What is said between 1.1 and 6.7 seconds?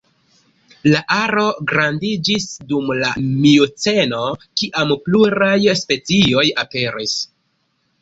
aro grandiĝis dum la mioceno kiam pluraj specioj